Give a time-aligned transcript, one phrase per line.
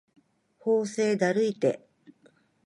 [0.57, 1.87] 法政だるいて